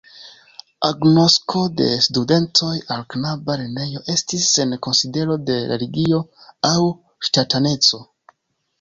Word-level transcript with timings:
Agnosko 0.87 1.61
de 1.81 1.89
studentoj 2.05 2.71
al 2.97 3.05
knaba 3.15 3.59
lernejo 3.63 4.03
estis 4.17 4.49
sen 4.57 4.75
konsidero 4.89 5.39
de 5.53 5.61
religio 5.77 6.27
aŭ 6.75 6.77
ŝtataneco. 7.31 8.07